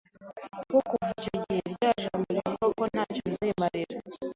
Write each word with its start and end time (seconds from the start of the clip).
kuko 0.59 0.75
kuva 0.89 1.07
icyo 1.19 1.35
gihe 1.43 1.63
rya 1.73 1.91
jambo 2.01 2.27
rivuga 2.35 2.65
ko 2.77 2.83
nta 2.93 3.03
cyo 3.13 3.23
nzimarira 3.31 3.95